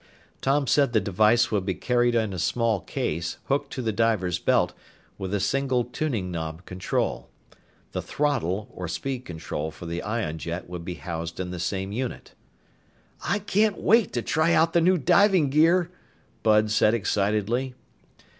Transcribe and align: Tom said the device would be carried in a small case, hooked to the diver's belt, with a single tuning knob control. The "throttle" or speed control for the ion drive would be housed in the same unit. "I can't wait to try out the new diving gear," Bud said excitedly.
Tom 0.41 0.65
said 0.65 0.93
the 0.93 0.99
device 0.99 1.51
would 1.51 1.63
be 1.63 1.75
carried 1.75 2.15
in 2.15 2.33
a 2.33 2.39
small 2.39 2.79
case, 2.79 3.37
hooked 3.49 3.71
to 3.73 3.83
the 3.83 3.91
diver's 3.91 4.39
belt, 4.39 4.73
with 5.19 5.31
a 5.31 5.39
single 5.39 5.83
tuning 5.83 6.31
knob 6.31 6.65
control. 6.65 7.29
The 7.91 8.01
"throttle" 8.01 8.67
or 8.73 8.87
speed 8.87 9.25
control 9.25 9.69
for 9.69 9.85
the 9.85 10.01
ion 10.01 10.37
drive 10.37 10.65
would 10.65 10.83
be 10.83 10.95
housed 10.95 11.39
in 11.39 11.51
the 11.51 11.59
same 11.59 11.91
unit. 11.91 12.33
"I 13.23 13.37
can't 13.37 13.77
wait 13.77 14.11
to 14.13 14.23
try 14.23 14.53
out 14.53 14.73
the 14.73 14.81
new 14.81 14.97
diving 14.97 15.51
gear," 15.51 15.91
Bud 16.41 16.71
said 16.71 16.95
excitedly. 16.95 17.75